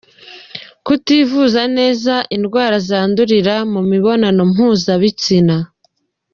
[0.85, 5.57] Kutivuza neza indwara zandurira mu mibonano mpuzabitsina.